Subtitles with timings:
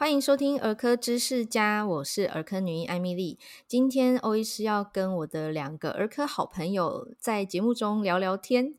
[0.00, 3.38] 欢迎收听儿科知识家，我是儿科女医艾米丽。
[3.68, 8.74] 今天欧医师要跟我的两个儿科好朋友在节目中聊聊天。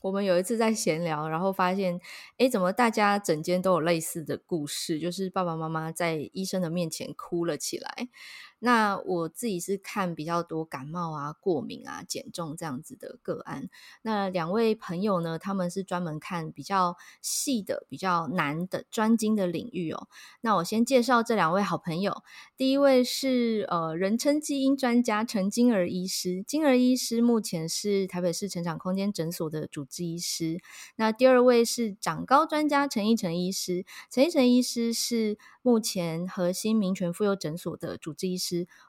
[0.00, 2.00] 我们有一次在闲聊，然后发现，
[2.38, 8.08] 哎，怎么大家整间都有类似的故事，就是爸爸妈妈在医生的面前哭了起来。
[8.58, 13.68] 那我自己是看比较多感冒啊、过敏啊、减重这样子的个案。
[14.02, 20.08] 那两位朋友呢，他们是专门看比较细的、比较难的专精的领域哦。
[20.40, 22.22] 那我先介绍这两位好朋友。
[22.56, 26.42] 第一位是呃，人称基因专家陈金儿医师。
[26.46, 30.60] 金儿医师目前是台北市成长空间诊所的主治医师。
[30.96, 33.84] 那第二位是长高专家陈奕成医师。
[34.10, 38.43] 陈奕成医师是目前核心民权妇幼诊所的主治医师，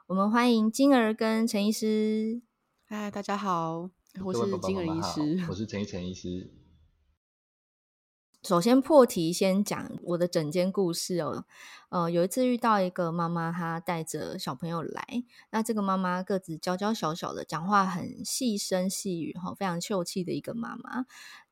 [0.08, 2.42] 我们欢迎金儿跟陈医师。
[2.84, 3.88] 嗨，大家好，
[4.22, 6.52] 我是金儿医师，我是陈一陈医师。
[8.44, 11.46] 首先破题，先讲我的整间故事哦。
[11.88, 21.06] 呃，有一次遇到一个妈妈，她带着小朋友来，那这个妈妈个子娇娇小小的，讲话很细声细语，哈，非常秀气的一个妈妈。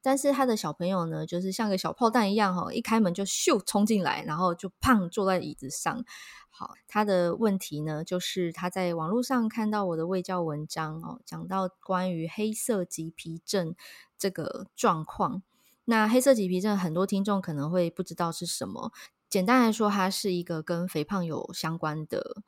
[0.04, 6.04] 但是他的小朋友呢，就是像个小炮弹一样哈，一开门就咻冲进来，然后就胖坐在椅子上。
[6.50, 13.74] 好，他的问题呢，就是他在网络上看到我的卫教文章哦，讲到关于黑色棘皮症
[14.18, 15.42] 这个状况。
[15.86, 18.92] 那黑色棘皮症很多听众可能会不知道是什么，
[19.30, 22.42] 简单来说，它是一个跟肥胖有相关的，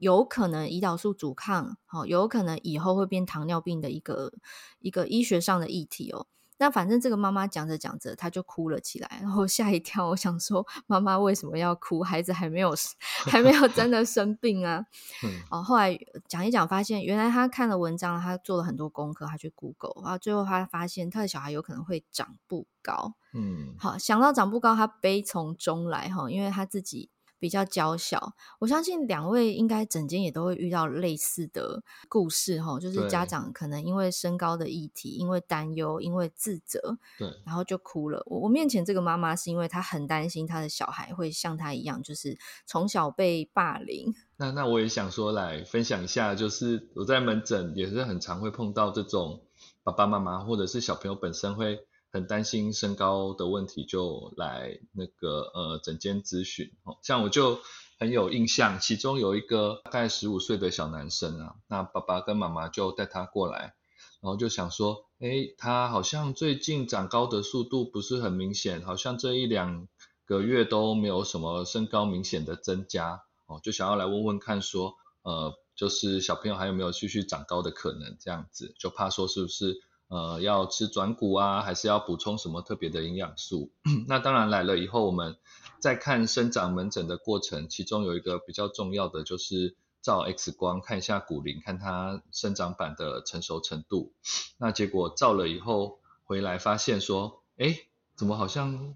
[0.00, 4.32] 有可能胰岛素阻抗，好，有可能以后会变糖尿病的一个
[4.80, 6.26] 一个医学上的议题哦。
[6.58, 10.08] 那反正这个妈妈讲着讲着，她就哭了起来，然后吓一跳。
[10.08, 12.02] 我想说，妈妈为什么要哭？
[12.02, 12.74] 孩子还没有
[13.30, 14.84] 还没有真的生病啊。
[15.50, 23.14] 哦，后来讲一讲，发现原来她看了文章，她做了很多功课，她去 Google，然后最后她发现她的小孩有可能会长不高。
[23.32, 27.10] 嗯，好，想到长不高，她悲从中来哈，因为她自己。
[27.38, 38.22] 比较娇小，我相信两位应该整间也都会遇到类似的故事哈，就是家长可能因为身高的议题，因为担忧，因为自责，对，然后就哭了。
[38.26, 44.14] 我我面前这个妈妈是因为她很担心她的小孩会像她一样，就是从小被霸凌。
[44.36, 49.42] 那那我也想说来分享一下，就是我在门诊也是很常会碰到这种
[49.82, 51.86] 爸爸妈妈或者是小朋友本身会。
[52.10, 56.96] 很担心身高的问题，就来那个呃诊间咨询哦。
[57.02, 57.60] 像我就
[57.98, 63.74] 很有印象，其中有一个大概十五岁的小男生啊，那爸爸跟妈妈就带他过来，
[64.20, 69.86] 然后就想说，诶，他好像最近长高的速度不是很明显，好像这一两
[70.24, 79.82] 个月都没有什么身高明显的增加，哦，就想要来问问看说，呃，就是小朋友还有没有继续长高的可能，这样子，就怕说是不是。
[80.08, 83.70] 呃，要吃转骨啊，还是要补充什么特别的营养素？
[84.08, 85.36] 那当然来了以后，我们
[85.80, 94.14] 在看生长门诊的过程，其中有一个比较重要的就是照 X 光看一下骨龄，看它生长板的成熟程度。
[94.56, 97.86] 那结果照了以后回来发现说，诶，
[98.16, 98.94] 怎么好像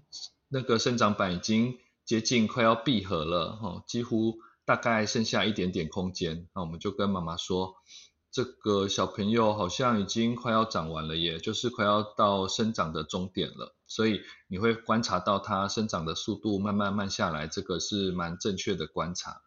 [0.49, 6.47] 那个生长板已经接近快要闭合了，哦，几乎大概剩下一点点空间。
[6.55, 7.75] 那我们就跟妈妈说。
[8.33, 19.43] 这个小朋友好像已经快要长完了耶，就是快要到生长的终点了，所以你会观察到他生长的速度慢慢慢下来，这个是蛮正确的观察。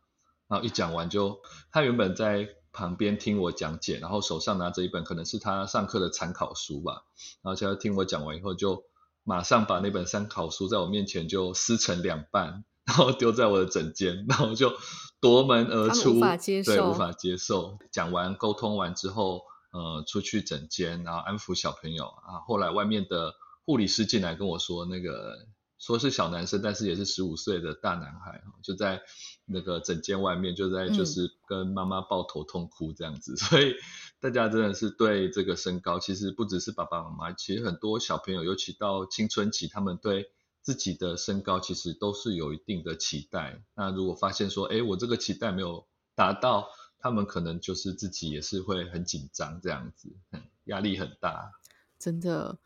[0.47, 1.41] 然后一讲完就，
[1.73, 7.03] 他原本在旁边听我讲解，然后手上拿着一本可能是他上课的参考书吧，
[7.43, 8.85] 然后现在听我讲完以后，就
[9.25, 12.65] 马上把那本参考书在我面前就撕成两半。
[12.87, 14.73] 然后丢在我的枕间，然后就
[15.21, 17.79] 夺门而出，无法接受，对，无法接受。
[17.91, 19.43] 讲完沟通完之后，
[19.73, 22.39] 呃，出去枕间，然后安抚小朋友啊。
[22.47, 25.49] 后来外面的护理师进来跟我说，那个
[25.79, 29.03] 说是小男生，但是也是十五岁的大男孩，就在
[29.47, 33.33] 那个枕间外面，就在就是跟妈妈抱头痛哭这样子。
[33.33, 33.75] 嗯、所以
[34.21, 40.31] 大家真的是对这个身高，其实不只是爸爸妈妈，其实很多小朋友，尤其到青春期，他们对。
[40.67, 45.87] 自己的身高其实都是有一定的期待，那如果发现说，哎，我这个期待没有
[46.17, 46.67] 达到，
[46.99, 50.17] 他们可能就是自己也是会很紧张，这样子，
[50.65, 51.53] 压力很大。
[52.01, 52.59] 真的，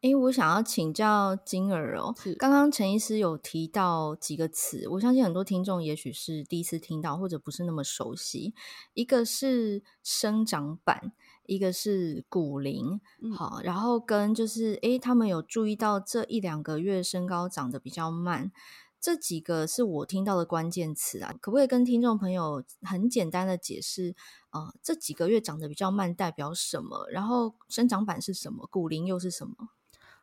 [0.00, 8.52] 哎，我想要请教金儿哦，是刚刚陈医师有提到几个词，我相信很多听众也许是第一次听到，或者不是那么熟悉，
[8.94, 11.12] 一个是生长板。
[11.48, 13.00] 一个是骨龄，
[13.34, 18.52] 好，然后跟就是，诶，他们有注意到这一两个月身高长得比较慢，
[19.00, 24.14] 这几个是我听到的关键词啊，可不可以跟听众朋友很简单的解释，
[24.50, 27.08] 呃，这几个月长得比较慢代表什么？
[27.10, 28.68] 然后生长板是什么？
[28.70, 29.54] 骨龄又是什么？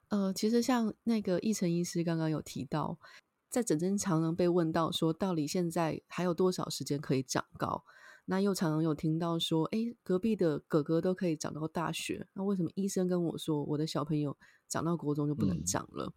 [0.10, 2.98] 呃，其实像那个奕成医师刚刚有提到。
[3.48, 7.86] 在诊间常常被问到说，到底现在还有多少时间可以长高？
[8.26, 14.36] 那又常常有听到说，哎，隔壁的哥哥都可以长到大学，那为什么医生跟我说我的小朋友
[14.68, 16.08] 长到国中就不能长了？
[16.08, 16.14] 嗯、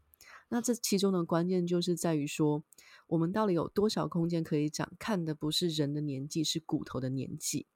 [0.49, 2.65] 那这其中的关键就是在于说，
[3.09, 4.91] 我们到底有多少空间可以长？
[4.99, 7.67] 看的不是人的年纪，是骨头的年纪。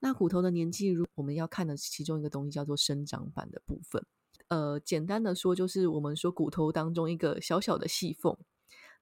[0.00, 4.04] 那骨头的年纪，如我们要看的其中一个东西叫做生长板的部分。
[4.48, 8.36] 呃，简单的说，就是我们说骨头当中一个小小的细缝。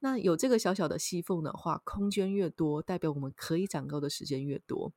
[0.01, 4.93] 那有这个小小的细缝的话，空间越多，代表我们可以长高的时间越多。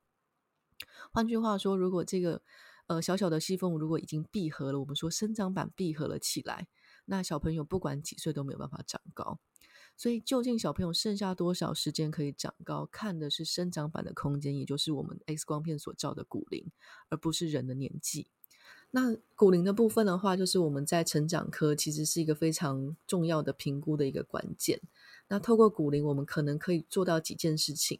[1.12, 2.42] 换句话说，如果这个
[2.86, 6.68] 呃小小的细缝如果已经闭合了，我们说生长板闭合了起来，
[7.06, 9.38] 那小朋友不管几岁都没有办法长高。
[9.94, 16.70] 所以，究竟小朋友剩下多少时间可以长高，看的是生长板的空间，也就是我们 X 光片所照的骨龄，
[17.10, 18.28] 而不是人的年纪。
[18.94, 24.80] 那骨龄的部分的话，就是我们在成长科其实是一个非常重要的评估的一个关键。
[25.28, 27.98] 那透过骨龄，我们可能可以做到几件事情。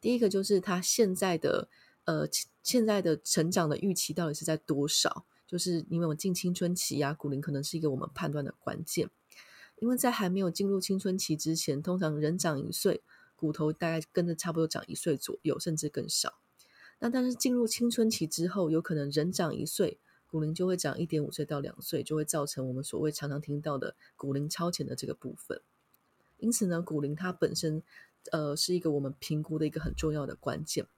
[0.00, 1.68] 第一个就是他现在的
[2.04, 2.28] 呃
[2.64, 5.24] 现在的成长的预期到底是在多少？
[5.46, 9.08] 就是因为我们进青春期啊，骨龄可能是一个我们判断的关键。
[9.78, 13.02] 因为在还没有进入青春期之前，通常人长一岁，
[13.36, 16.40] 骨头大概跟着差不多长一岁左右，甚至更少。
[16.98, 20.00] 那但是进入青春期之后，有可能人长一岁。
[20.34, 25.60] 骨龄就会长一点五岁到两岁，就会造成我们所谓常常听到的骨龄超前的这个部分。
[26.38, 27.84] 因此呢，骨龄它本身
[28.32, 30.88] 呃是一个我们评估的一个很重要的关键。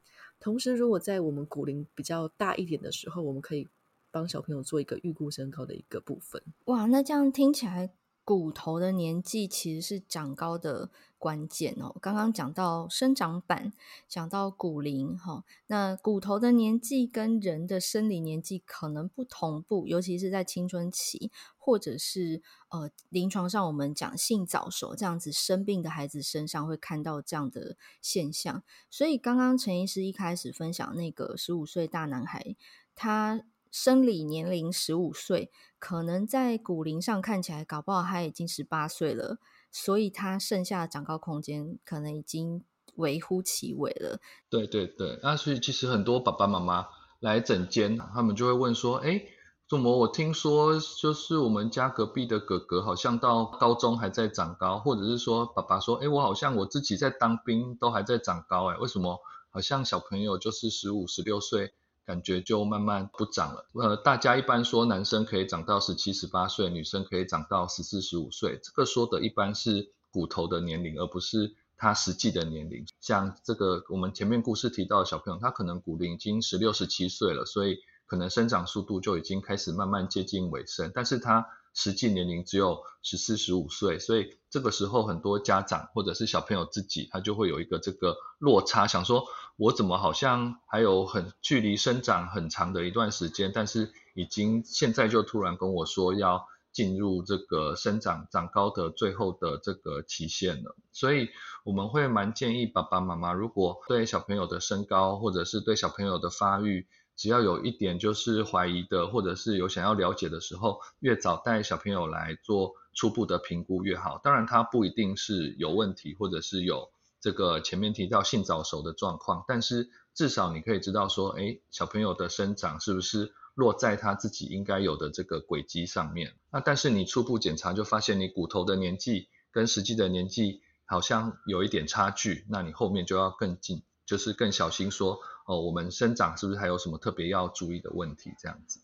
[0.40, 3.68] 同时，如果在我们骨龄比较大一点的时候，我们可以
[4.10, 6.42] 帮小朋友做一个预估身高的一个部分。
[6.64, 7.90] 哇，那这样听起来。
[8.26, 11.94] 骨头的年纪其实是长高的关键哦。
[12.02, 13.72] 刚刚讲到生长板，
[14.08, 28.64] 讲到骨龄哈，那骨头的年纪跟人的生理年纪可能不同步，尤其是在青春期，或者是呃临床上我们讲性早熟这样子生病的孩子身上会看到这样的现象。
[28.90, 32.56] 所以刚刚陈医师一开始分享那个十五岁大男孩，
[32.96, 33.44] 他。
[33.78, 39.36] 生理年龄十五岁，可能在骨龄上看起来，搞不好他已经十八岁了，
[39.70, 42.64] 所以他剩下的长高空间可能已经
[42.94, 44.18] 微乎其微了。
[44.48, 46.86] 对对对，那所以其实很多爸爸妈妈
[47.20, 49.20] 来诊间，他们就会问说：“哎，
[49.68, 59.20] 怎么我听说就是我们家隔壁的哥哥好像到高中还在长高，或者是说爸爸说：哎，我好像我自己在当兵都还在长高，哎，为什么
[59.50, 61.74] 好像小朋友就是十五、十六岁？”
[62.06, 63.68] 感觉就慢慢不长了。
[63.74, 68.60] 呃，大家一般说男生可以长到十七、十八岁，女生可以长到十四、十五岁。
[68.62, 72.86] 这个说的一般是骨头的年龄，而不是他实际的年龄。
[73.00, 89.26] 像这个我们前面故事提到的小朋友，他可能骨龄已经十六、十七岁了，所以可能生长速度就已经开始慢慢接近尾声，但是他实际年龄只有十四、十五岁，所以这个时候很多家长或者是小朋友自己，他就会有一个这个落差，想说。
[89.58, 101.30] 我怎么好像还有很距离生长很长的一段时间，但是已经现在就突然跟我说要进入这个生长长高的最后的这个期限了，所以
[101.64, 114.20] 我们会蛮建议爸爸妈妈，如果对小朋友的身高或者是对小朋友的发育，只要有一点就是怀疑的，或者是有想要了解的时候，越早带小朋友来做初步的评估越好。
[114.22, 116.90] 当然，他不一定是有问题，或者是有。
[117.18, 126.34] 这个前面提到性早熟的状况，但是至少你可以知道说，哎，小朋友的生长是不是落在他自己应该有的这个轨迹上面？
[126.52, 138.32] 那但是你初步检查就发现你骨头的年纪跟实际的年纪好像有一点差距，那你后面就要更近，就是更小心说，哦，我们生长是不是还有什么特别要注意的问题？
[138.38, 138.80] 这样子。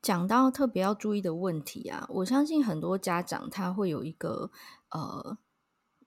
[0.00, 4.50] 讲到特别要注意的问题啊，我相信很多家长他会有一个
[4.90, 5.36] 呃。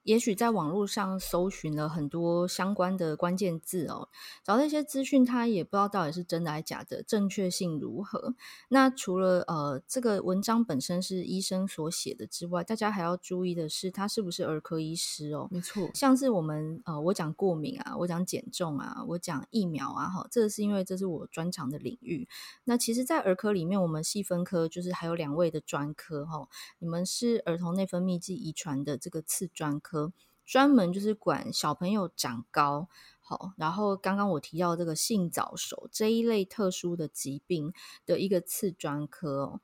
[0.04, 4.08] 也许在网络上搜寻了很多相关的关键字哦，
[4.42, 8.34] 找到一些资讯，他也不知道到底是真的还是假的，正确性如何？
[8.68, 15.46] 那除了呃这个文章本身是医生所写的之外，大家还要注意的是，他是不是儿科医师哦？
[15.52, 22.26] 没错，像是我们呃我讲过敏啊，我讲减重啊，我讲疫苗啊，哈，这个是因为这是我专长的领域。
[22.64, 26.48] 那其实，在儿科里面，我们细分科就是还有两位的专科哈，
[26.80, 29.91] 你们是儿童内分泌暨遗传的这个次专科。
[29.92, 30.12] 科
[30.46, 32.88] 专门就是管小朋友长高，
[33.20, 37.72] 好，然后刚刚我提到这个性早熟这一类特殊的疾病
[38.06, 39.60] 的一个次专科哦。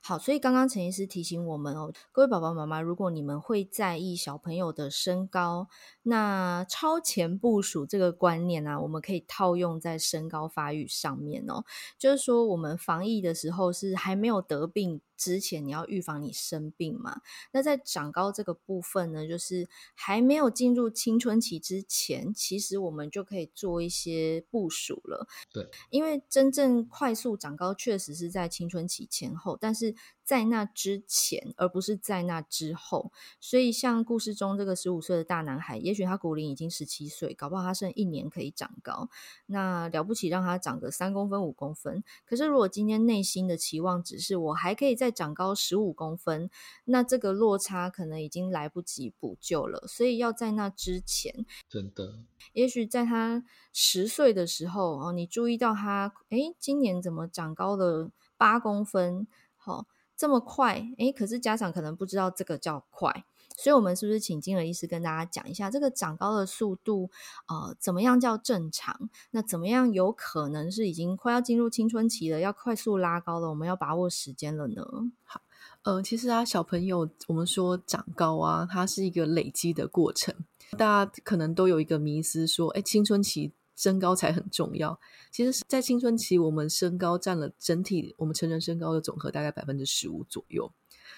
[0.00, 5.68] 好，所以刚刚陈医师提醒我们哦，各位爸爸妈妈，如果你们会在意小朋友的身高，
[6.02, 11.64] 那超前部署这个观念啊，我们可以套用在身高发育上面哦。
[11.98, 17.20] 就是说，我们防疫的时候是还没有得病之前，你要预防你生病嘛。
[17.52, 25.28] 那在长高这个部分呢，就是还没有进入青春期之前，其实我们就可以做一些部署了。
[25.52, 29.94] 对，因为真正快速长高确实是在青春期前后，但是
[30.32, 33.12] 在那之前，而不是在那之后。
[33.38, 39.10] 所以，像故事中这个十五岁的大男孩，也许他骨龄已经十七岁，搞不好他剩一年可以长高。
[39.44, 42.02] 那了不起，让他长个三公分、五公分。
[42.24, 46.48] 可是，如果今天内心的期望只是我还可以再长高十五公分，
[46.86, 49.86] 那这个落差可能已经来不及补救了。
[49.86, 52.20] 所以，要在那之前，真的，
[52.54, 59.26] 也许在他十岁的时候哦，你注意到他，诶，今年怎么长高了八公分？
[59.58, 59.86] 好、哦。
[60.22, 63.24] 这么快，诶，可是家长可能不知道这个叫快，
[63.56, 67.10] 所以我们是不是请金儿医师跟大家讲一下这个长高的速度，
[67.48, 69.10] 呃，怎么样叫正常？
[69.32, 73.48] 那怎么样有可能是已经快要进入青春期了，要快速拉高了？
[73.48, 74.86] 我们要把握时间了呢？
[75.24, 75.40] 好，
[75.82, 80.32] 呃，其实啊，小朋友，我们说长高啊，它是一个累积的过程，
[80.78, 83.50] 大家可能都有一个迷思，说，诶，青春期。
[83.82, 85.00] 身高才很重要。
[85.32, 90.72] 其实，在青春期，我们身高占了整体我们成人身高的总和大概百分之十五左右。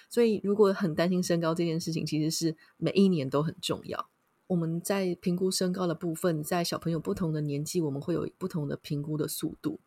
[0.09, 4.09] 所以，如果很担心身高这件事情，其实是每一年都很重要。
[4.47, 9.79] 我们在评估身高的部分，在小朋友不同的年纪，我们会有不同的评估的速度。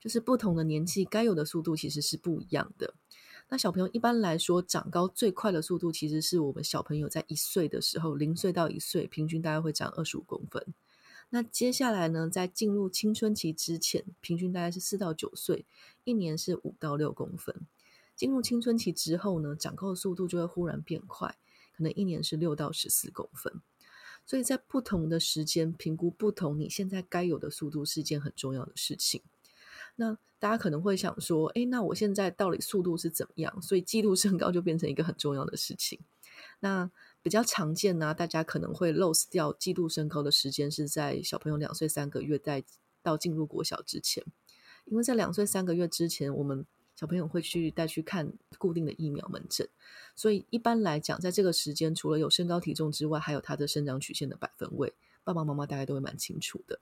[0.00, 2.94] 就是不同的年纪该有的速度其实是不一样的。
[3.48, 10.74] 那小朋友一般来说长高最快的速度，其实是我们小朋友在一岁的时候，零岁到一岁，平均大概会长二十五公分。
[11.30, 15.66] 那接下来呢，在进入青春期之前，平均大概是四到九岁，
[16.04, 17.54] 一年是五到六公分。
[18.14, 21.36] 进入青春期之后呢，长高的速度就会忽然变快，
[21.76, 23.60] 可能一年是六到十四公分。
[24.24, 29.20] 所以在不同的时间评估不同，你现在该有的速度是一件很重要的事情。
[29.96, 33.60] 那大家可能会想说，诶，那我现在到底速度是怎么样？
[33.60, 36.00] 所以记录身高就变成一个很重要的事情。
[36.60, 36.90] 那
[37.24, 42.62] 比较常见呢、大家可能会 lose 掉记录身高的时间是在小朋友两岁三个月在
[43.02, 44.22] 到进入国小之前，
[44.84, 49.66] 因为在两岁三个月之前，我们小朋友会去带去看固定的疫苗门诊，
[50.14, 54.92] 所以一般来讲，在这个时间除了有身高体重之外，还有他的生长曲线的百分位，
[55.24, 56.78] 爸爸妈妈大概都会蛮清楚的。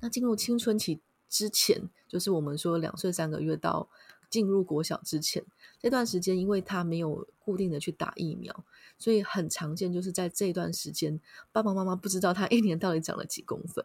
[0.00, 3.88] 那进入青春期之前，就是我们说两岁三个月到
[4.30, 5.44] 进入国小之前
[5.78, 8.64] 这段时间，因为他没有固定的去打疫苗。
[8.96, 11.20] 所以很常见，就是在这段时间，
[11.52, 13.84] 爸爸妈妈不知道他 一年到底长了几公分。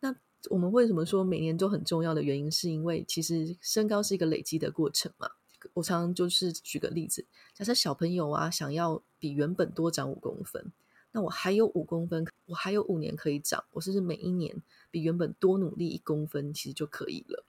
[0.00, 0.16] 那
[0.48, 5.30] 我们为什么说每年都很重要的原因，是因为其实身高是一个累积的过程嘛。
[5.74, 10.72] 我常常就是举个例子，假设小朋友啊想要比原本多长五公分，
[11.12, 17.44] 那我还有五公分，我还有五年可以长，我是不是每一年比原本多努力一公分，其实就可以了？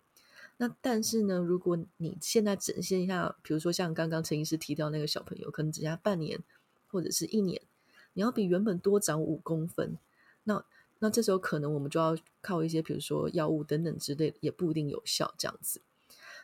[0.61, 6.39] 那但是呢，如果你现在展现一下，比如说像刚刚陈医师提到那个小朋友，可能只剩下半年。
[6.93, 7.61] 或者是一年，
[8.11, 9.97] 你要比原本多长五公分，
[10.43, 10.65] 那
[10.99, 15.79] 那这时候可能我们就要靠一些，比如说药物等等之类，也不一定有效这样子。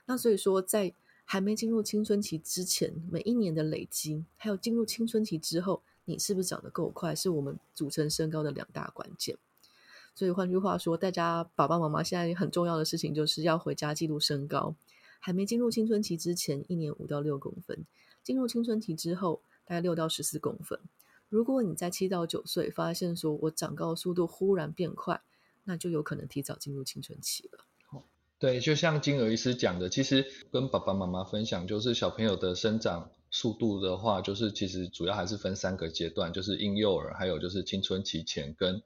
[0.05, 0.93] 那所以说，在
[1.25, 9.37] 还没进入青春期之前，每一年的累积，还有进入青春期之后，你是不是长得够快，是我们组成身高的两大关键。
[10.17, 14.73] 所以换句话说，大家爸爸妈妈现在很重要的事情，就是要回家记录身高。
[15.19, 17.85] 还没进入青春期之前，一年五到六公分；
[18.23, 20.79] 进入青春期之后，大概六到十四公分。
[21.29, 25.21] 如果你在七到九岁发现说我长高速度忽然变快，
[25.65, 28.01] 那就有可能提早进入青春期了。
[28.39, 38.81] 对，就像金儿医师讲的，其实跟爸爸妈妈分享，就是小朋友的生长速度的话，就是其实主要还是分三个阶段，就是婴幼儿，还有就是青春期前跟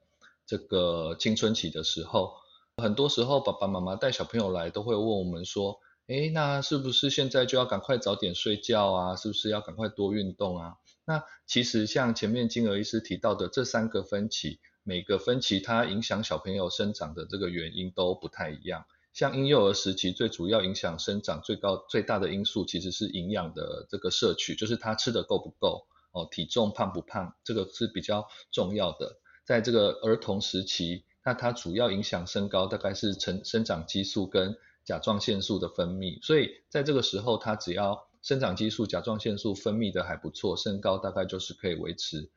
[0.46, 2.34] 这个青春期的时候。
[2.76, 5.78] 很多时候爸爸妈妈带小朋友来都会问我们说。
[6.08, 9.16] 诶，那是不是现在就要赶快早点睡觉啊？
[9.16, 10.74] 是不是要赶快多运动啊？
[11.04, 18.84] 那其实像前面金儿医师提到的这三个分期，每个分期它影响小朋友生长的这个原因都不太一样。
[19.12, 29.18] 像婴幼儿时期最主要影响生长最高最大的因素其实是营养的这个摄取，就是他吃的够不够哦，体重胖不胖，这个是比较重要的。
[29.44, 42.30] 在这个儿童时期，那它主要影响身高大概是成生长激素跟甲状腺素的分泌，所以在这个时候，它只要生长激素、甲状腺素分泌的还不错，身高大概就是可以维持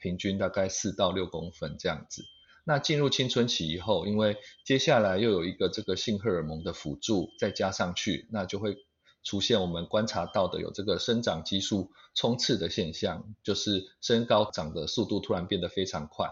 [0.00, 2.24] 平均大概四到六公分这样子。
[2.64, 8.76] 那进入青春期以后，因为接下来又有一个这个性荷尔蒙的辅助再加上去，那就会
[9.22, 16.30] 出现我们观察到的有这个生长激素冲刺的现象，就是身高长的速度突然变得非常快。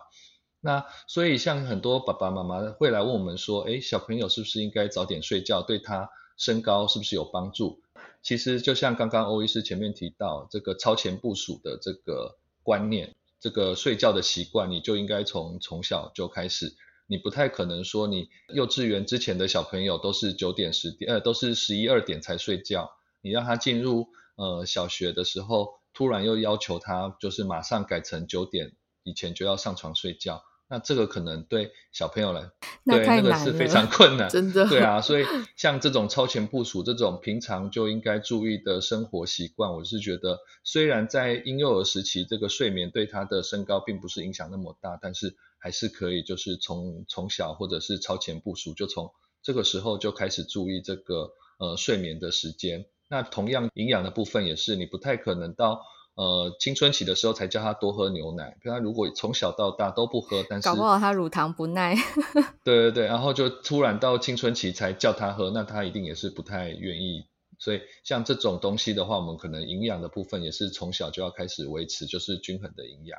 [0.61, 7.81] 那所以像很多爸爸妈妈会来问我们说，诶，小朋友是不是应该早点睡觉，对他身高是不是有帮助？
[8.23, 16.75] 其实就像刚刚欧医师前面提到，这个超前部署的这个观念，这个睡觉的习惯，你就应该从从小就开始。
[17.11, 22.89] 你不太可能说你幼稚园之前的小朋友都是九点十点，呃，都是十一二点才睡觉。
[23.21, 30.45] 你让他进入呃小学的时候，突然又要求他就是马上改成九点以前就要上床睡觉。
[30.71, 32.49] 那这个可能对小朋友来，
[32.85, 34.69] 对那个是非常 困难，真的。
[34.69, 35.25] 对啊， 所以
[35.57, 49.11] 像这种超前部署，这种平常就应该注意的生活习惯，我是觉得，虽然在婴幼儿时期，这个睡眠对他的身高并不是影响那么大，但是还是可以，就是从从小或者是超前部署，就从
[49.43, 52.87] 这个时候就开始注意这个呃睡眠的时间。
[53.09, 55.83] 那同样营养的部分也是，你不太可能到。
[56.21, 61.95] 呃，青春期的时候才叫他多喝牛奶，他如果从小到大都不喝，但是搞不好他乳糖不耐。
[62.63, 67.25] 对对对，然后就突然到青春期才叫他喝，那他一定也是不太愿意。
[67.59, 73.19] 所以像这种东西的话，我们可能营养的部分也是从小就要开始维持，就是均衡的营养。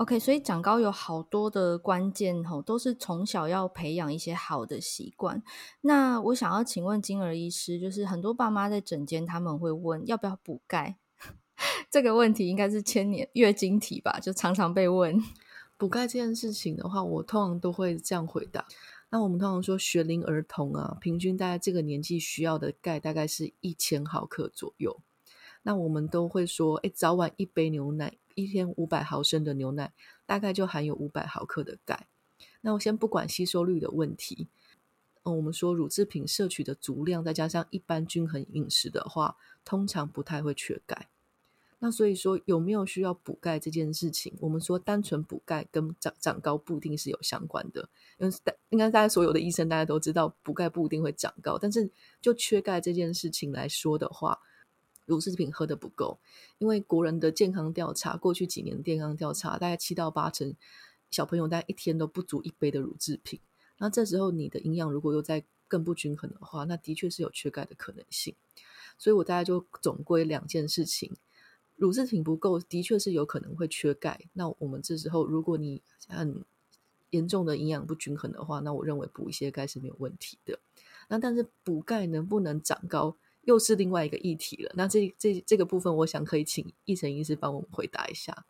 [0.00, 5.42] OK，所以长高有好多的关键吼，都是从小要培养一些好的习惯。
[5.82, 10.96] 那我想要请问金儿医师，就是很多爸妈在诊间他们会问要不要补钙，
[11.92, 15.22] 这个问题应该是千年月经题吧，就常常被问。
[15.76, 18.64] 补钙这件事情的话，我通常都会这样回答。
[19.10, 24.98] 那我们通常说学龄儿童啊，平均大概这个年纪需要的钙大概是一千毫克左右。
[25.62, 28.16] 那我们都会说，哎，早晚一杯牛奶。
[28.36, 29.92] 一天五百毫升的牛奶，
[30.24, 32.06] 大概就含有五百毫克的钙。
[32.62, 34.48] 那我先不管吸收率的问题，
[35.24, 41.08] 嗯，我们说乳制品摄取的足量，再加上一般均衡饮食的话，通常不太会缺钙。
[41.80, 47.86] 那所以说，有没有需要补钙这件事情，我们说单纯补钙跟长长高不一定是有相关的，
[48.18, 48.34] 因为
[48.70, 51.90] 应该大家所有的医生大家都知道，补钙不一定会长高，但是
[52.22, 54.38] 就缺钙这件事情来说的话。
[55.10, 56.20] 乳制品喝的不够，
[56.58, 60.54] 因为国人的健康调查，过去几年的健康调查，大概七到八成
[61.10, 63.40] 小朋友大概一天都不足一杯的乳制品。
[63.78, 68.36] 那这时候你的营养如果又再更不均衡的话，那的确是有缺钙的可能性。
[68.96, 71.12] 所以我大概就总归两件事情：
[71.74, 74.20] 乳制品不够，的确是有可能会缺钙。
[74.34, 76.44] 那我们这时候如果你很
[77.10, 80.60] 严重的营养不均衡的话，那我认为补一些钙是没有问题的。
[81.08, 83.16] 那但是补钙能不能长高？
[83.42, 84.72] 又是另外一个议题了。
[84.74, 88.46] 那这这这个部分，我想可以请奕成医师帮我们回答一下。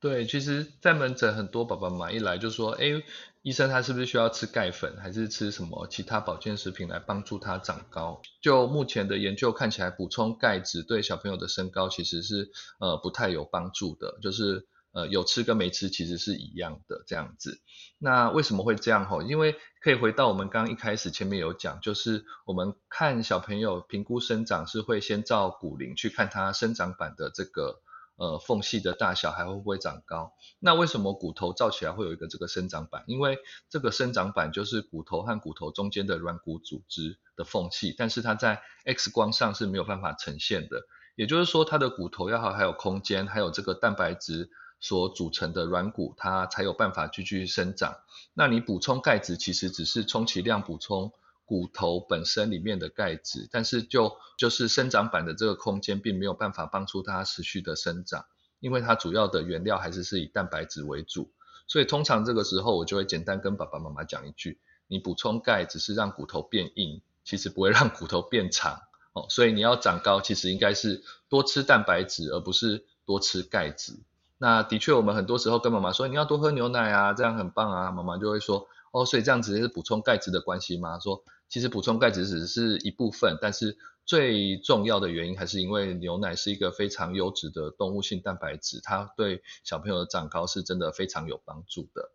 [0.00, 3.02] 对，其实，在门诊很多爸爸妈妈一来就说：“哎，
[3.42, 14.66] 医生他是不是需要吃钙粉，还是吃什么其他保健食品来帮助他长高？”就目前的研究看起来，补充钙质对小朋友的身高其实是呃不太有帮助的，就是。
[14.92, 17.60] 呃，有吃跟没吃其实是一样的这样子。
[17.98, 19.22] 那为什么会这样吼？
[19.22, 27.82] 因为可以回到我们刚刚一开始前面有讲，就是我们看小朋友评估生长是会先照骨龄去看他生长板的这个
[28.16, 30.32] 呃缝隙的大小，还会不会长高。
[30.58, 33.04] 那为什么骨头照起来会有一个这个生长板？
[33.06, 40.86] 因为这个生长板就是骨头和骨头中间的软骨组织的缝隙，但是它在 X 光上是没有办法呈现的。
[41.14, 44.50] 也就是说，它的骨头要好，还有空间，还有这个蛋白质。
[44.80, 47.98] 所组成的软骨，它才有办法继续生长。
[48.34, 51.12] 那你补充钙质，其实只是充其量补充
[51.44, 58.26] 骨头本身里面的钙质，但是就就是生长板的这个空间，并没有办法帮助它持续的生长，
[58.60, 61.30] 因为它主要的原料还是是以蛋白质为主。
[61.66, 69.26] 所以通常这个时候，我就会简单跟爸爸妈妈讲一句：你补充钙只是让骨头变硬，其实不会 让骨头变长哦。
[69.28, 73.98] 所以你要长高，其实应该是多吃蛋白质，而不是多吃钙质。
[74.38, 77.90] 那的确，我们很多时候跟妈妈说，你要多喝牛奶啊，这样很棒啊。
[77.90, 80.98] 妈妈就会说，哦，所以这样子是补充钙质的关系吗？
[81.00, 92.12] 说其实补充钙质只是一部分，但是最重要的原因还是因为牛奶是一个非常优质的动物性蛋白质，它对小朋友的长高是真的非常有帮助的。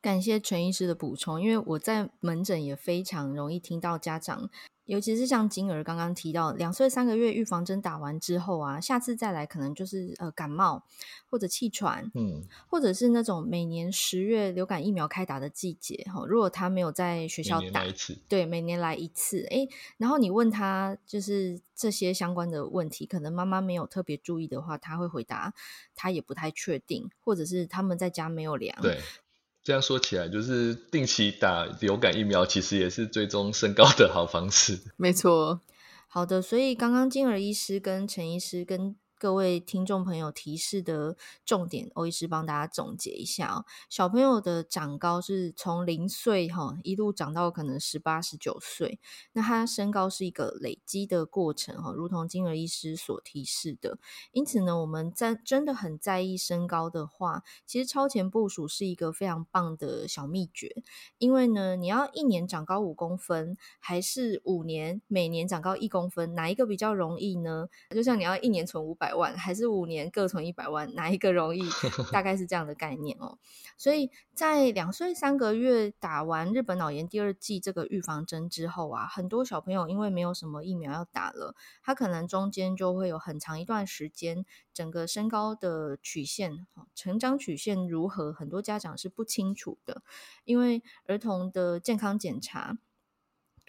[0.00, 4.50] 感谢陈医师的补充，因为我在门诊也非常容易听到家长。
[4.84, 10.84] 尤其是像金儿刚刚提到，两岁三个月预防针打完之后啊，下次再来可能就是呃感冒
[11.30, 17.84] 或者气喘，嗯，或者是那种每年十月流感疫苗开打的季节哈，如果他没有在学校打，
[18.28, 19.68] 对，每年来一次，诶，
[19.98, 25.54] 然后你问他就是这些相关的问题，可能妈妈没有特别注意的话，他会回答
[25.94, 28.98] 他也不太确定，或者是他们在家没有量，对。
[29.62, 34.80] 这样说起来，就是定期打流感疫苗，其实也是追踪身高的好方式。
[34.96, 35.60] 没错。
[36.08, 38.96] 好的，所以刚刚金儿医师跟陈医师跟。
[39.22, 43.64] 各位听众朋友，提示的重点，欧医师帮大家总结一下哦。
[43.88, 48.98] 小朋友的长高是从零岁哈一路长到可能十八、十九岁，
[49.34, 53.96] 那他身高是一个累积的过程哈，如同金儿医师所提示的。
[54.32, 60.82] 因此呢，我们在真的很在意身高的话，其实超前部署是一个非常棒的小秘诀。
[61.18, 67.68] 因为呢，你要一年长高五公分，还是五年每年长高一公分，哪一个比较容易呢？
[67.90, 69.11] 就像你要一年存五百。
[69.14, 71.62] 万还是五年各存一百万，哪一个容易？
[72.12, 73.38] 大概是这样的概念哦。
[73.76, 90.02] 所以在两岁三个月打完日本脑炎第二季这个预防针之后啊，很多小朋友因为没有什么疫苗要打了，他可能中间就会有很长一段时间，整个身高的曲线、成长曲线如何，很多家长是不清楚的，
[90.44, 92.78] 因为儿童的健康检查。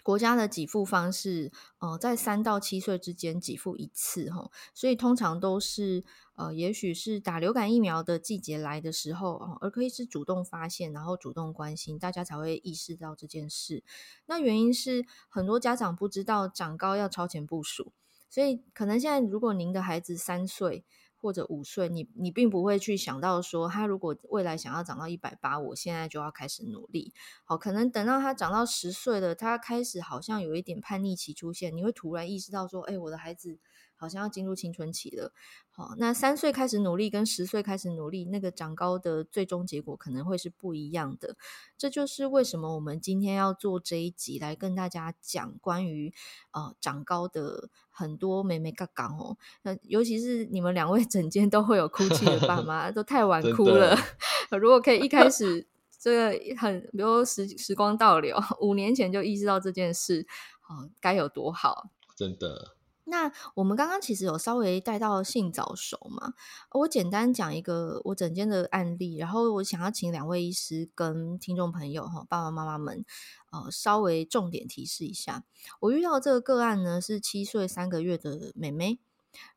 [0.04, 13.82] 国家的给付方式，呃，在三到七岁之间给付一次，哈，所以通常都是，呃，也许是打流感疫苗的季节来的时候，哦，儿科医师主动发现，然后主动关心，大家才会意识到这件事。
[14.26, 17.92] 那原因是很多家长不知道长高要超前部署，
[18.28, 20.84] 所以可能现在如果您的孩子三岁。
[21.24, 27.14] 或者五岁，你你并不会去想到说，他如果未来想要长到一百八，我现在就要开始努力。
[27.46, 33.58] 好，可能等到他长到十岁了，他开始好像有一点叛逆期出现，你会突然意识到说，哎，我的孩子。
[34.04, 35.32] 好像要进入青春期了，
[35.70, 41.36] 好，那三岁开始努力跟十岁开始努力，那个长高的最终结果可能会是不一样的。
[41.78, 46.12] 这就是为什么我们今天要做这一集来跟大家讲关于
[46.52, 49.38] 呃长高的很多美美嘎嘎哦。
[49.62, 53.96] 那尤其是你们两位整间都会有哭泣的爸妈，都太晚哭了。
[54.60, 55.66] 如果可以一开始
[55.98, 60.26] 这个很，比如时时光倒流，五年前就意识到这件事，
[60.68, 62.73] 哦，该有多好，真的。
[63.06, 66.32] 那我们刚刚其实有稍微带到性早熟嘛，
[66.72, 73.04] 我简单讲一个我整间的案例，然后我想要请两位医师跟听众朋友哈，爸爸妈妈们，
[73.52, 75.44] 呃，稍微重点提示一下。
[75.80, 78.98] 我遇到这个个案呢，是七岁三个月的妹妹，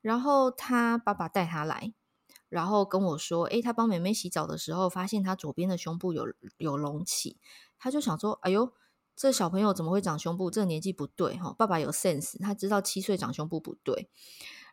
[0.02, 1.94] 然后她爸爸带她来，
[2.50, 6.26] 然后跟我说，诶，他帮妹妹洗澡的时候，发现她左边的胸部有
[6.58, 7.38] 有隆起，
[7.80, 8.74] 他就想说，哎呦。
[9.18, 10.52] 这小朋友怎么会长胸部？
[10.52, 14.08] 这个年纪不对哈，爸爸有 sense，他知道七岁长胸部不对，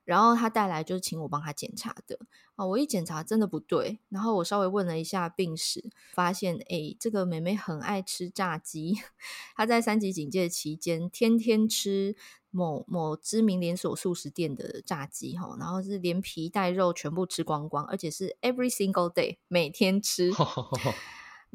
[0.04, 2.18] 然后他带来就是请我帮他检查的
[2.54, 2.66] 啊。
[2.66, 8.98] 我一检查真的不对，然后我稍微问了一下病史，发现诶，这个妹妹很爱吃炸鸡，
[9.56, 12.14] 她在三级警戒期间天天吃
[12.50, 20.30] 某某知名连锁素食店的炸鸡哈，然后是连皮带肉全部吃光光，而且是 every single day 每天吃。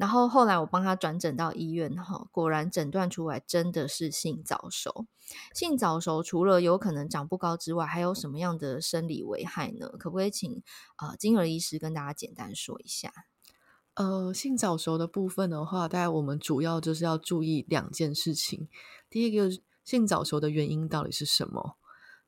[0.00, 5.04] 然后后来我帮他转诊到医院，哈，果然诊断出来真的是性早熟。
[5.54, 9.90] 性早熟除了有可能长不高之外，还有什么样的生理危害呢？
[9.98, 10.62] 可不可以请
[10.96, 13.12] 呃金儿医师跟大家简单说一下？
[13.92, 18.70] 呃，性早熟的部分的话，大概我们主要就是要注意两件事情。
[19.10, 19.50] 第一个，
[19.84, 21.76] 性早熟的原因到底是什么？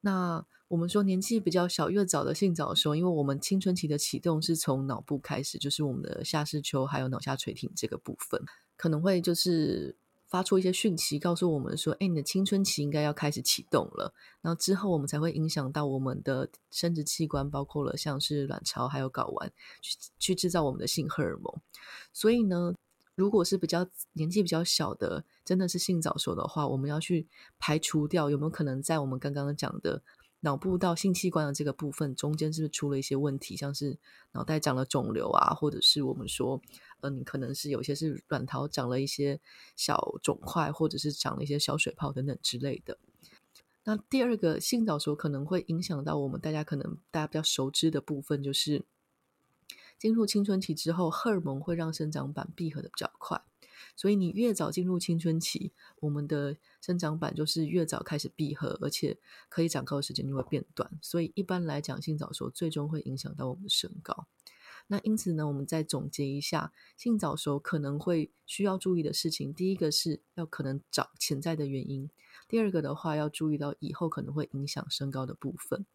[0.02, 8.40] 那我们说年纪比较小，越早的性早熟，因为我们青春期的启动是从脑部开始，就是我们的下视丘还有脑下垂体这个部分，
[8.74, 9.94] 可能会就是
[10.26, 14.14] 发出一些讯息，告诉我们说，哎，你的青春期应该要开始启动了。
[14.40, 21.54] 然后之后我们才会影响到我们的生殖器官，包括了像是卵巢还有睾丸，去去制造我们的性荷尔蒙。
[22.14, 22.72] 所以呢，
[23.14, 27.26] 如果是比较年纪比较小的，真的是性早熟的话，我们要去
[27.58, 30.00] 排除掉有没有可能在我们刚刚讲的。
[30.44, 33.96] 脑部到性器官的这个部分中间是不是出了一些问题，像是
[34.32, 36.60] 脑袋长了肿瘤啊，或者是我们说，
[37.00, 39.40] 嗯、可能是有些是卵巢长了一些
[39.76, 42.98] 小肿块，或者是长了一些小水泡等等之类的。
[43.84, 48.84] 那第二个性早熟可能会影响到我们大家可能大家比较熟知的部分，就是
[49.96, 53.40] 进入青春期之后，荷尔蒙会让生长板闭合的比较快。
[53.94, 59.16] 所以你越早进入青春期，我们的生长板就是越早开始闭合，而且
[59.48, 60.90] 可以长高的时间就会变短。
[61.00, 64.26] 所以一般来讲，性早熟最终会影响到我们的身高。
[64.88, 72.10] 那因此呢，我们再总结一下，性早熟可能会需要注意的事情，第一个是要可能找潜在的原因。
[72.48, 75.86] 第二个的话，要注意到以后可能会影响身高的部分。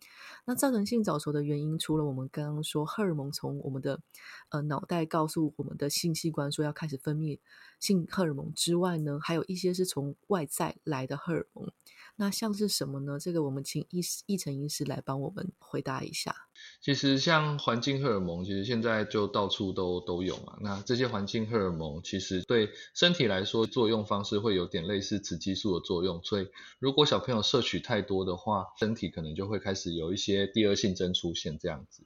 [0.45, 4.01] 那造成性早熟的原因，除了我们刚刚说荷尔蒙从我们的
[4.49, 7.39] 呃脑袋告诉我们的性器官说要开始分泌
[7.79, 11.71] 性荷尔蒙之外呢，还有一些是从外在来的荷尔蒙。
[12.15, 13.19] 那像是什么呢？
[13.19, 16.46] 这个我们请医师奕成医师来帮我们回答一下。
[16.81, 20.57] 其实像环境荷尔蒙，其实现在就到处都都有嘛。
[20.61, 26.47] 那这些环境荷尔蒙其实对身体来说作用方式会有点类似雌激素的作用，所以
[26.79, 32.03] 如果小朋友摄取太多的话，身体可能就会开始有一些第二性征出现这样子。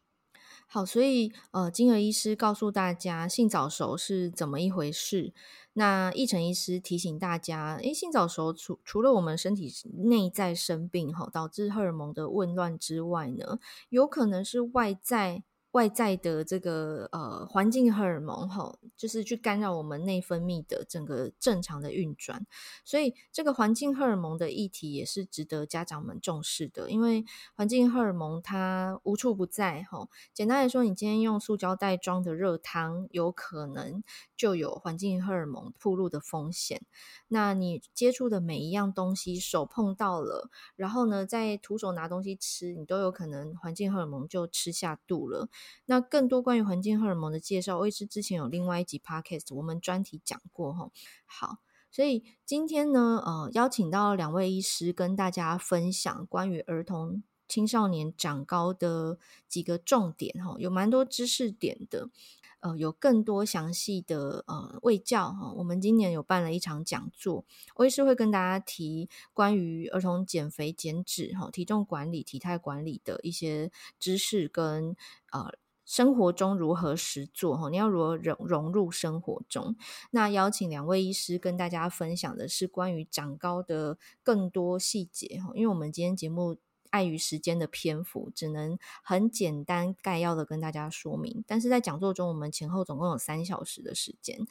[0.67, 5.33] 好，所以呃，金儿医师告诉大家性早熟是怎么一回事。
[5.73, 9.71] 那易成医师提醒大家，诶，性早熟除除了我们身体
[10.03, 15.43] 内在生病哈，导致荷尔蒙的紊乱之外呢，有可能是外在。
[15.71, 22.45] 外在的这个呃环境荷尔蒙哈，就是去干扰我们内分泌的整个正常的运转，
[22.83, 26.91] 所以这个环境荷尔蒙的议题也是值得家长们重视的。
[26.91, 27.23] 因为
[27.55, 30.09] 环境荷尔蒙它无处不在哈。
[30.33, 34.03] 简单来说，你今天用塑胶袋装的热汤，有可能
[34.35, 36.81] 就有环境荷尔蒙暴露的风险。
[37.29, 45.47] 那你接触的每一样东西，手碰到了，然后呢，再徒手拿东西吃，你都有可能环境荷尔蒙就吃下肚了。
[45.85, 50.91] 那更多关于环境荷尔蒙的介绍，我也是之前有另外一集 podcast 我们专题讲过哈。
[51.25, 51.57] 好，
[51.91, 62.09] 所以今天呢，呃，邀请到两位医师跟大家分享关于儿童青少年长高的几个重点哈，有蛮多知识点的。
[62.61, 67.43] 呃，有更多详细的呃卫教哈，我们今年有办了一场讲座，
[67.75, 74.95] 我也是会跟大家提关于儿童减肥减脂哈、体重管理、体态管理的一些知识跟
[75.31, 75.51] 呃
[75.83, 79.75] 生活中如何实做哈，你要如何融融入生活中。
[80.11, 86.57] 那邀请两位医师跟大家分享的是关于长高的更多细节哈，因为我们今天节目。
[86.91, 91.43] 碍于时间的篇幅，只能很简单概要的跟大家说明。
[91.47, 94.45] 但是在讲座中，我们前后总共有三小时的时间，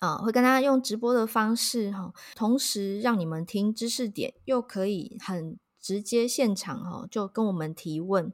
[0.00, 8.32] 啊，会跟大家用直播的方式哈，同时让你们听知识点，又可以很直接现场哈，就跟我们提问。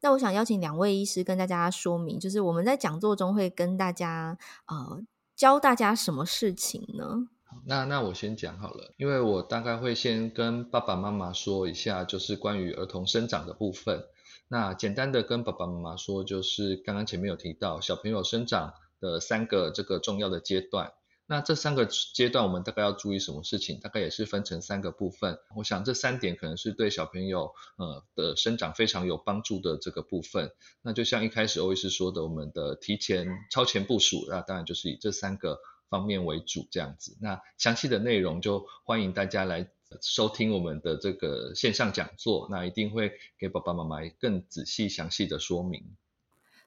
[0.00, 5.02] 那我想邀请两位医师跟大家说明，就是我们在讲座中会跟大家呃
[5.34, 7.28] 教大家什么事情呢？
[7.66, 14.04] 那那我先讲好了，因为我大概会先跟爸爸妈妈说一下，就是关于儿童生长的部分。
[14.48, 20.92] 那简单的跟爸爸妈妈说，就是刚刚前面有提到小朋友生长的三个这个重要的阶段。
[21.26, 23.80] 那这三个阶段我们大概要注意什么事情？
[23.80, 25.38] 大概也是分成三个部分。
[25.56, 30.50] 我想这三点可能是对小朋友呃的生长非常有帮助的这个部分。
[30.80, 35.58] 那就像一开始欧医师说的，我们的提前超前部署，那当然就是以这三个。
[35.88, 37.16] 方面为主，这样子。
[37.20, 39.70] 那详细的内容就欢迎大家来
[40.02, 45.96] 收听我们的这个线上讲座，那一定会给爸爸妈妈更仔细详细的说明。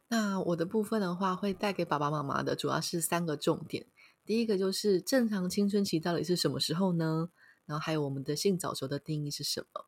[0.07, 3.85] 那我的部分的话，会带给爸爸妈妈的主要是三个重点。
[4.25, 7.29] 第一个就是正常青春期到底是什么时候呢？
[7.65, 9.85] 然后还有我们的性早熟的定义是什么？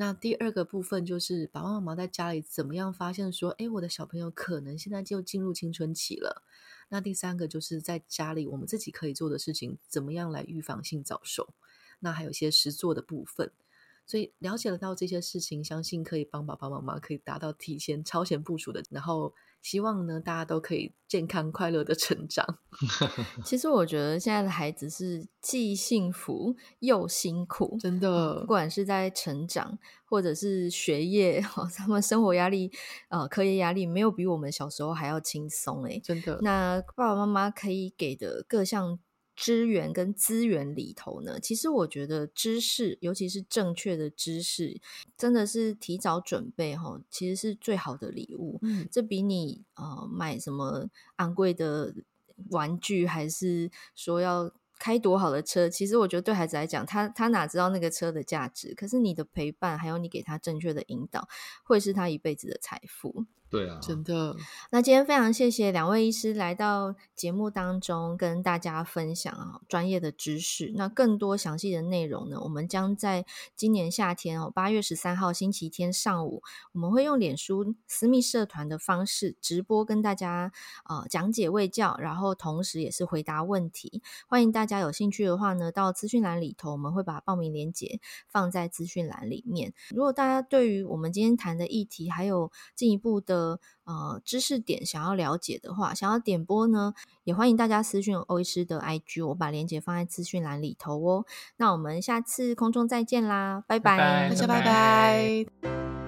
[0.00, 6.42] 那第二个部分就是爸爸妈妈在家里怎么样发现说，诶，我的小朋友可能现在就进入青春期了。
[6.88, 11.50] 那第三个就是在家里我们自己可以做的事情，怎么样来预防性早熟？
[11.98, 13.52] 那还有一些实做的部分，
[14.10, 22.58] 所以了解得到这些事情，相信可以帮爸爸妈妈可以达到提前超前部署的，然后希望呢大家都可以健康快乐的成长。
[23.46, 29.78] 其实我觉得现在的孩子是既幸福又辛苦，真的，不管是在成长。
[30.10, 31.40] 或者是学业，
[31.76, 32.68] 他们生活压力，
[33.10, 36.40] 呃，课业压力没有比我们小时候还要轻松诶，真的。
[36.42, 38.98] 那爸爸妈妈可以给的各项
[39.40, 44.78] 支援跟资源里头呢，其实我觉得知识，尤其是正确的知识，
[45.16, 48.58] 真的是提早准备哈，其实是最好的礼物。
[48.60, 51.94] 嗯，这比你呃买什么昂贵的
[52.50, 54.52] 玩具，还是说要。
[54.82, 58.74] 开多好的车，其实我觉得对孩子来讲，他他哪知道那个车的价值？
[58.74, 61.28] 可是你的陪伴，还有你给他正确的引导，
[61.62, 63.26] 会是他一辈子的财富。
[63.50, 64.36] 对啊，真的。
[64.70, 70.72] 那今天非常谢谢两位医师来到节目当中，跟大家分享啊专业的知识。
[70.76, 80.52] 那更多详细的内容呢，我们将在今年夏天哦，八月十三号星期天上午，我们会用脸书私密社团的方式直播跟大家
[80.88, 84.00] 呃讲解卫教，然后同时也是回答问题。
[84.28, 89.74] 欢迎大家有兴趣的话呢，到资讯栏里头，我们会把报名链接放在资讯栏里面。
[89.90, 96.92] 如果大家对于我们今天谈的议题还有进一步的呃，知识点想要了解的话，想要点播呢，
[97.24, 101.24] 也欢迎大家私讯欧医师的 IG，我把链接放在资讯栏里头哦。
[101.56, 104.64] 那我们下次空中再见啦，拜拜，大家拜拜。
[104.64, 105.99] 拜拜。